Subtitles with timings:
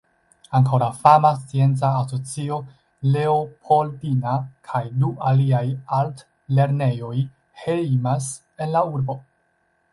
[0.59, 2.57] Ankaŭ la fama scienca asocio
[3.17, 4.33] Leopoldina
[4.71, 5.63] kaj du aliaj
[6.01, 7.15] altlernejoj
[7.67, 8.35] hejmas
[8.65, 9.21] en la urbo.